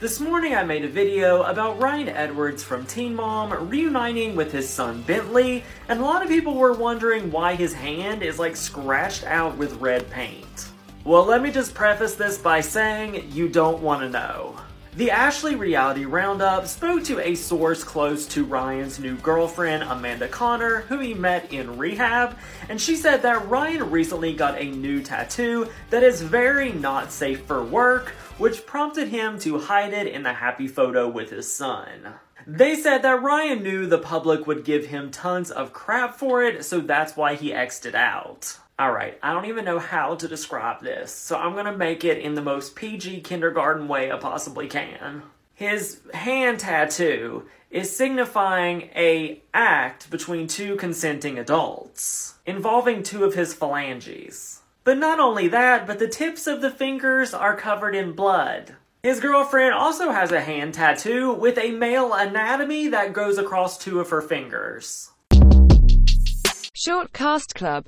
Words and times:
This 0.00 0.20
morning 0.20 0.54
I 0.54 0.62
made 0.62 0.84
a 0.84 0.88
video 0.88 1.42
about 1.42 1.80
Ryan 1.80 2.08
Edwards 2.08 2.62
from 2.62 2.86
Teen 2.86 3.16
Mom 3.16 3.68
reuniting 3.68 4.36
with 4.36 4.52
his 4.52 4.68
son 4.68 5.02
Bentley, 5.02 5.64
and 5.88 5.98
a 5.98 6.04
lot 6.04 6.22
of 6.22 6.28
people 6.28 6.54
were 6.54 6.72
wondering 6.72 7.32
why 7.32 7.56
his 7.56 7.74
hand 7.74 8.22
is 8.22 8.38
like 8.38 8.54
scratched 8.54 9.24
out 9.24 9.56
with 9.56 9.80
red 9.80 10.08
paint. 10.08 10.68
Well, 11.02 11.24
let 11.24 11.42
me 11.42 11.50
just 11.50 11.74
preface 11.74 12.14
this 12.14 12.38
by 12.38 12.60
saying 12.60 13.32
you 13.32 13.48
don't 13.48 13.82
want 13.82 14.02
to 14.02 14.08
know. 14.08 14.60
The 14.96 15.10
Ashley 15.10 15.54
Reality 15.54 16.06
Roundup 16.06 16.66
spoke 16.66 17.04
to 17.04 17.20
a 17.20 17.34
source 17.34 17.84
close 17.84 18.26
to 18.28 18.44
Ryan's 18.44 18.98
new 18.98 19.16
girlfriend, 19.16 19.84
Amanda 19.84 20.26
Conner, 20.26 20.80
who 20.88 20.98
he 20.98 21.14
met 21.14 21.52
in 21.52 21.78
rehab, 21.78 22.36
and 22.68 22.80
she 22.80 22.96
said 22.96 23.22
that 23.22 23.48
Ryan 23.48 23.90
recently 23.90 24.34
got 24.34 24.58
a 24.58 24.70
new 24.70 25.02
tattoo 25.02 25.68
that 25.90 26.02
is 26.02 26.22
very 26.22 26.72
not 26.72 27.12
safe 27.12 27.44
for 27.44 27.62
work, 27.62 28.08
which 28.38 28.66
prompted 28.66 29.08
him 29.08 29.38
to 29.40 29.58
hide 29.58 29.92
it 29.92 30.08
in 30.08 30.22
the 30.24 30.32
happy 30.32 30.66
photo 30.66 31.06
with 31.08 31.30
his 31.30 31.52
son. 31.52 32.14
They 32.46 32.74
said 32.74 33.02
that 33.02 33.22
Ryan 33.22 33.62
knew 33.62 33.86
the 33.86 33.98
public 33.98 34.46
would 34.46 34.64
give 34.64 34.86
him 34.86 35.10
tons 35.10 35.50
of 35.50 35.72
crap 35.72 36.18
for 36.18 36.42
it, 36.42 36.64
so 36.64 36.80
that's 36.80 37.14
why 37.14 37.34
he 37.34 37.52
X'd 37.52 37.86
it 37.86 37.94
out. 37.94 38.58
Alright, 38.80 39.18
I 39.24 39.32
don't 39.32 39.46
even 39.46 39.64
know 39.64 39.80
how 39.80 40.14
to 40.14 40.28
describe 40.28 40.82
this, 40.82 41.10
so 41.10 41.36
I'm 41.36 41.56
gonna 41.56 41.76
make 41.76 42.04
it 42.04 42.18
in 42.18 42.36
the 42.36 42.42
most 42.42 42.76
PG 42.76 43.22
kindergarten 43.22 43.88
way 43.88 44.12
I 44.12 44.16
possibly 44.18 44.68
can. 44.68 45.24
His 45.52 46.00
hand 46.14 46.60
tattoo 46.60 47.46
is 47.72 47.96
signifying 47.96 48.82
a 48.94 49.42
act 49.52 50.08
between 50.12 50.46
two 50.46 50.76
consenting 50.76 51.40
adults, 51.40 52.34
involving 52.46 53.02
two 53.02 53.24
of 53.24 53.34
his 53.34 53.52
phalanges. 53.52 54.60
But 54.84 54.98
not 54.98 55.18
only 55.18 55.48
that, 55.48 55.84
but 55.84 55.98
the 55.98 56.06
tips 56.06 56.46
of 56.46 56.60
the 56.60 56.70
fingers 56.70 57.34
are 57.34 57.56
covered 57.56 57.96
in 57.96 58.12
blood. 58.12 58.76
His 59.02 59.18
girlfriend 59.18 59.74
also 59.74 60.12
has 60.12 60.30
a 60.30 60.40
hand 60.40 60.74
tattoo 60.74 61.32
with 61.32 61.58
a 61.58 61.72
male 61.72 62.12
anatomy 62.12 62.86
that 62.86 63.12
goes 63.12 63.38
across 63.38 63.76
two 63.76 63.98
of 63.98 64.10
her 64.10 64.22
fingers. 64.22 65.10
Short 66.80 67.12
Cast 67.12 67.56
Club 67.56 67.86